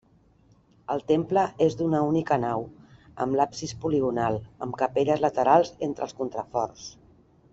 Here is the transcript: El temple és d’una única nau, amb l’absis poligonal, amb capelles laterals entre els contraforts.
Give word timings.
El 0.93 1.01
temple 1.11 1.41
és 1.65 1.75
d’una 1.81 1.99
única 2.13 2.39
nau, 2.45 2.65
amb 3.25 3.37
l’absis 3.41 3.75
poligonal, 3.85 4.41
amb 4.67 4.79
capelles 4.83 5.23
laterals 5.27 5.73
entre 5.91 6.09
els 6.09 6.17
contraforts. 6.23 6.89